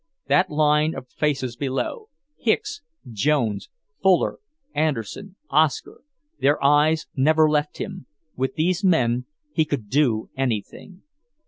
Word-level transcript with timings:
That 0.25 0.49
line 0.49 0.95
of 0.95 1.11
faces 1.11 1.55
below; 1.55 2.09
Hicks, 2.35 2.81
Jones, 3.11 3.69
Fuller, 4.01 4.39
Anderson, 4.73 5.35
Oscar.... 5.51 6.01
Their 6.39 6.57
eyes 6.63 7.05
never 7.15 7.47
left 7.47 7.77
him. 7.77 8.07
With 8.35 8.55
these 8.55 8.83
men 8.83 9.27
he 9.53 9.63
could 9.63 9.89
do 9.91 10.31
anything. 10.35 11.03